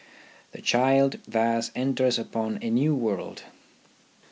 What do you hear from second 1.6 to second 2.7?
enters upon